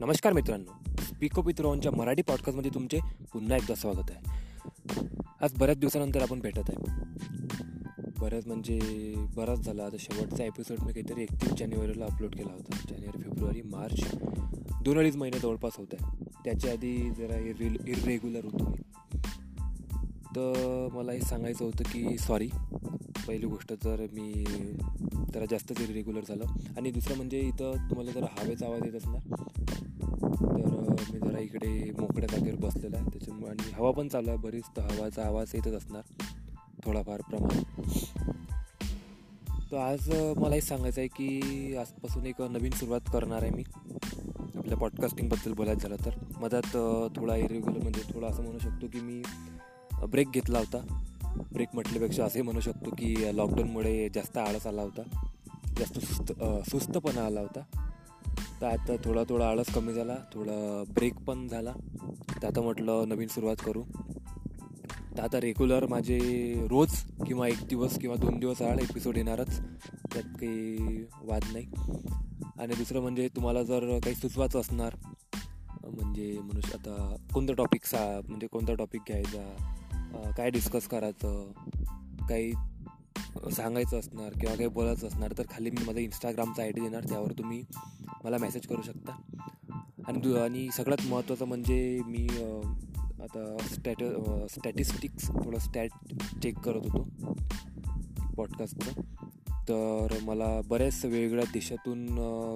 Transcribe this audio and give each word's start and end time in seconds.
नमस्कार 0.00 0.32
मित्रांनो. 0.32 0.92
स्पीको 1.02 1.42
पित्रोंच्या 1.42 1.92
मराठी 1.92 2.22
पॉडकास्टमध्ये 2.22 2.70
तुमचे 2.74 2.98
पुन्हा 3.32 3.56
एकदा 3.56 3.74
स्वागत 3.74 4.10
आहे. 4.10 4.30
आज 5.40 5.54
बऱ्याच 5.54 5.78
दिवसानंतर 5.78 6.22
आपण 6.22 6.40
भेटत 6.40 6.62
आहे. 6.68 6.84
बऱ्याच 8.20 8.46
म्हणजे 8.46 8.80
बराच 9.36 9.58
झाला. 9.58 9.84
आता 9.84 9.96
शेवटचा 9.98 10.44
एपिसोड 10.44 10.84
मी 10.84 10.92
काहीतरी 10.92 11.22
एकतीस 11.22 11.52
जानेवारीला 11.52 12.04
अपलोड 12.04 12.34
केला 12.34 12.52
होता. 12.52 12.76
जानेवारी 12.90 13.22
फेब्रुवारी 13.22 13.62
मार्च 13.62 14.14
दोन 14.82 14.98
अडीच 14.98 15.16
महिने 15.16 15.38
जवळपास 15.38 15.72
होत 15.76 15.86
आहे. 15.92 16.24
त्याच्या 16.44 16.72
आधी 16.72 17.10
जरा 17.10 17.38
इर 17.38 17.60
इरेग्युलर 17.60 18.44
होतो 18.44 18.64
मी. 18.64 18.82
तर 20.36 20.88
मला 20.92 21.12
हे 21.12 21.20
सांगायचं 21.20 21.64
होतं 21.64 21.84
की 21.84 22.18
सॉरी 22.18 22.48
पहिली 23.30 23.46
गोष्ट 23.46 23.72
तर 23.84 24.00
मी 24.12 24.44
जरा 25.34 25.44
जास्त 25.50 25.72
तरी 25.78 25.92
रेग्युलर 25.92 26.20
झालं. 26.28 26.44
आणि 26.76 26.90
दुसरं 26.90 27.16
म्हणजे 27.16 27.40
इथं 27.40 27.74
तुम्हाला 27.90 28.10
जरा 28.10 28.26
हवेचा 28.38 28.66
आवाज 28.66 28.84
येत 28.84 28.94
असणार 28.94 29.20
तर 30.40 31.04
मी 31.12 31.18
जरा 31.18 31.38
इकडे 31.38 31.68
मोकळ्या 31.98 32.28
जागेवर 32.32 32.56
बसलेला 32.60 32.96
आहे. 32.96 33.06
त्याच्यामुळे 33.06 33.50
आणि 33.50 33.70
हवा 33.74 33.90
पण 33.90 34.08
चालू 34.08 34.28
आहे. 34.28 34.38
बरीच 34.38 34.64
तर 34.76 34.82
हवाचा 34.82 35.26
आवाज 35.26 35.52
येतच 35.54 35.74
असणार. 35.74 36.02
थोडाफार 36.84 37.20
प्रमाणात 37.20 37.64
तर 39.72 39.76
आज 39.76 40.10
मला 40.36 40.54
हे 40.54 40.60
सांगायचं 40.60 41.00
आहे 41.00 41.08
की 41.08 41.76
आजपासून 41.76 42.26
एक 42.26 42.42
नवीन 42.42 42.70
सुरुवात 42.70 43.12
करणार 43.12 43.42
आहे 43.42 43.50
मी. 43.50 43.62
आपल्या 44.56 44.76
पॉडकास्टिंगबद्दल 44.78 45.52
बोलायचं 45.52 45.88
झालं 45.88 46.04
तर. 46.04 46.18
मधात 46.40 46.76
थोडा 47.16 47.36
इरेग्युलर 47.36 47.82
म्हणजे 47.82 48.02
थोडा 48.12 48.26
असं 48.26 48.42
म्हणू 48.42 48.58
शकतो 48.58 48.86
की 48.86 49.00
मी 49.00 49.22
ब्रेक 50.10 50.30
घेतला 50.30 50.58
होता. 50.58 50.82
ब्रेक 51.52 51.68
म्हटल्यापेक्षा 51.74 52.24
असे 52.24 52.42
म्हणू 52.42 52.60
शकतो 52.60 52.90
की 52.90 53.36
लॉकडाऊनमुळे 53.36 54.08
जास्त 54.14 54.38
आळस 54.38 54.66
आला 54.66 54.82
होता. 54.82 55.02
जास्त 55.78 55.98
सुस्त 55.98 56.32
सुस्तपणा 56.70 57.26
आला 57.26 57.40
होता. 57.40 57.60
तर 58.60 58.66
आता 58.66 58.96
थोडा 59.04 59.22
थोडा 59.28 59.48
आळस 59.48 59.74
कमी 59.74 59.92
झाला. 59.92 60.14
थोडा 60.34 60.84
ब्रेक 60.88 61.14
पण 61.14 61.48
झाला. 61.48 61.72
तर 62.42 62.46
आता 62.46 62.60
म्हटलं 62.60 63.04
नवीन 63.08 63.28
सुरुवात 63.28 63.56
करू. 63.66 63.82
तर 65.16 65.20
आता 65.20 65.40
रेग्युलर 65.40 65.86
माझे 65.86 66.18
रोज 66.70 66.92
किंवा 67.26 67.48
एक 67.48 67.68
दिवस 67.68 67.98
किंवा 67.98 68.16
दोन 68.16 68.38
दिवस 68.38 68.62
आड 68.62 68.80
एपिसोड 68.80 69.16
येणारच. 69.16 69.60
त्यात 70.12 70.22
काही 70.22 70.76
वाद 71.22 71.42
नाही. 71.52 71.66
आणि 72.58 72.74
दुसरं 72.74 73.00
म्हणजे 73.00 73.28
तुम्हाला 73.28 73.62
जर 73.62 73.98
काही 73.98 74.14
सुचवायचं 74.14 74.60
असणार 74.60 74.92
म्हणजे 75.84 76.38
मनुष्य 76.38 76.78
आता 76.78 77.16
कोणतं 77.34 77.54
टॉपिक 77.54 77.84
सा 77.84 78.20
म्हणजे 78.28 78.46
कोणता 78.46 78.74
टॉपिक 78.74 79.00
घ्यायचा? 79.06 79.54
काय 80.12 80.50
डिस्कस 80.50 80.86
करायचं? 80.86 81.52
काही 82.28 82.52
सांगायचं 83.56 83.98
असणार 83.98 84.32
किंवा 84.32 84.56
काही 84.56 84.68
बोलायचं 84.68 85.06
असणार 85.06 85.32
तर 85.38 85.42
खाली 85.50 85.70
मी 85.70 85.84
माझा 85.86 86.00
इंस्टाग्रामचा 86.00 86.62
आय 86.62 86.72
डी 86.72 86.80
देणार 86.80 87.04
त्यावर 87.04 87.32
तुम्ही 87.32 87.62
मला 88.24 88.38
मेसेज 88.38 88.66
करू 88.66 88.82
शकता. 88.82 89.12
आणि 90.06 90.18
दु 90.20 90.34
आणि 90.34 90.68
सगळ्यात 90.76 91.06
महत्त्वाचं 91.06 91.44
म्हणजे 91.44 92.00
मी 92.06 92.26
आता 93.22 93.56
स्टॅट 93.60 94.02
स्टॅटिस्टिक्स 94.50 95.28
थोडं 95.28 95.58
स्टॅट 95.58 95.90
चेक 96.42 96.58
करत 96.58 96.86
होतो 96.88 97.36
पॉडकास्टचं 98.36 99.00
तर 99.68 100.14
मला 100.22 100.60
बऱ्याच 100.68 101.04
वेगवेगळ्या 101.04 101.44
देशातून 101.52 102.06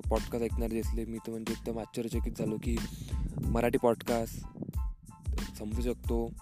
पॉडकास्ट 0.00 0.44
ऐकणारे 0.44 0.74
दिसले. 0.74 1.04
मी 1.04 1.18
तर 1.18 1.30
म्हणजे 1.30 1.52
एकदम 1.52 1.78
आश्चर्यचकित 1.78 2.32
झालो 2.38 2.56
की 2.62 2.76
मराठी 3.46 3.78
पॉडकास्ट 3.78 4.46
समजू 5.58 5.82
शकतो. 5.82 6.32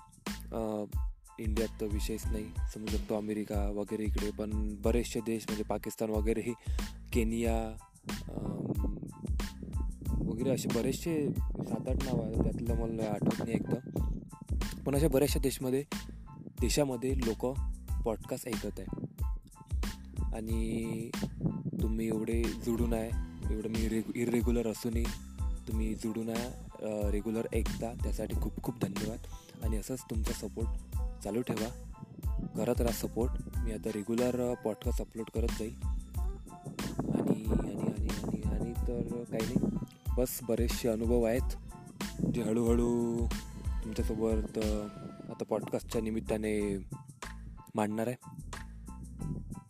इंडियात 1.39 1.81
तर 1.81 1.87
विषयच 1.93 2.27
नाही. 2.27 2.45
समजू 2.75 2.97
शकतो 2.97 3.17
अमेरिका 3.17 3.61
वगैरे 3.75 4.05
इकडे 4.05 4.31
पण 4.31 4.51
बरेचसे 4.83 5.21
देश 5.27 5.45
म्हणजे 5.49 5.65
पाकिस्तान 5.65 6.11
वगैरेही 6.11 6.53
केनिया 7.13 7.57
वगैरे 10.09 10.51
असे 10.51 10.69
बरेचसे 10.75 11.15
सात 11.29 11.89
आठ 11.89 12.05
नाव 12.05 12.21
आहेत. 12.23 12.43
त्यातलं 12.43 12.75
मला 12.75 13.11
आठवत 13.11 13.39
नाही 13.39 13.55
एकदम 13.55 14.81
पण 14.85 14.95
अशा 14.95 15.09
बऱ्याचशा 15.09 15.41
देशमध्ये 15.41 15.83
देशामध्ये 16.61 17.17
लोक 17.19 17.47
पॉडकास्ट 18.05 18.49
ऐकत 18.49 18.79
आहे 18.79 19.11
आणि 20.37 21.11
तुम्ही 21.83 22.07
एवढे 22.07 22.43
जुडून 22.67 22.93
आहे 22.93 23.55
एवढं 23.55 23.69
मी 23.69 23.89
रेगु 23.89 24.13
इरेग्युलर 24.15 24.67
असूनही 24.67 25.05
तुम्ही 25.69 25.95
जुडून 25.95 26.29
आहे 26.29 27.11
रेग्युलर 27.11 27.47
ऐकता. 27.55 27.93
त्यासाठी 28.03 28.41
खूप 28.43 28.63
खूप 28.63 28.79
धन्यवाद. 28.83 29.19
आणि 29.73 29.81
असंच 29.81 30.01
तुमचा 30.01 30.33
सपोर्ट 30.33 30.69
चालू 31.25 31.43
ठेवा. 31.43 31.69
करत 32.57 32.81
राहा 32.81 32.93
सपोर्ट 32.93 33.59
मी 33.59 33.73
आता 33.73 33.89
रेग्युलर 33.89 34.55
पॉडकास्ट 34.55 35.01
अपलोड 35.01 35.31
करत 35.35 35.49
जाईल. 35.59 35.75
आणि 36.99 37.45
आणि 37.45 37.71
आणि 37.71 38.09
आणि 38.09 38.55
आणि 38.55 38.73
तर 38.73 39.25
काही 39.25 39.55
नाही. 39.55 39.79
बस 40.17 40.39
बरेचसे 40.43 40.89
अनुभव 40.89 41.23
आहेत. 41.23 41.57
जे 42.35 42.43
हळूहळू 42.43 43.27
तुमच्यासोबत 43.85 44.59
आता 45.31 45.45
पॉडकास्टच्या 45.49 46.03
निमित्ताने 46.03 46.79
मांडणार 47.75 48.07
आहे. 48.07 48.17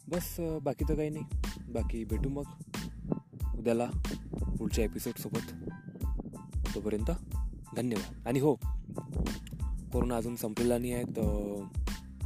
बस 0.09 0.41
बाकी 0.63 0.85
तर 0.89 0.95
काही 0.95 1.11
नाही. 1.11 1.25
बाकी 1.73 2.05
भेटू 2.05 2.29
मग 2.29 2.43
उद्याला 3.59 3.87
पुढच्या 4.59 4.85
एपिसोडसोबत 4.85 5.53
तोपर्यंत 6.75 7.11
धन्यवाद. 7.77 8.29
आणि 8.29 8.41
हो 8.41 8.55
कोरोना 9.93 10.17
अजून 10.17 10.37
संपलेला 10.37 10.79
नाही 10.79 10.93
आहे 10.93 11.05
तर 11.05 11.65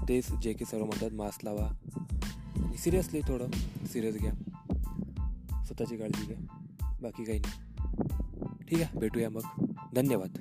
तेच 0.09 0.33
जे 0.33 0.53
की 0.53 0.65
सर्व 0.65 0.85
म्हणतात 0.85 1.11
मास्क 1.13 1.45
लावा. 1.45 1.69
आणि 2.65 2.77
सिरियसली 2.77 3.21
थोडं 3.21 3.51
सिरियस 3.87 4.17
घ्या. 4.17 4.33
स्वतःची 5.65 5.97
काळजी 5.97 6.27
घ्या. 6.27 6.65
बाकी 7.03 7.25
काही 7.25 7.39
नाही. 7.39 7.63
ठीक 8.69 8.81
आहे 8.81 8.99
भेटूया 8.99 9.31
मग. 9.31 9.41
धन्यवाद. 9.95 10.39